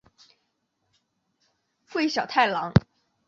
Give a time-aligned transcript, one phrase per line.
[1.91, 2.73] 桂小太郎。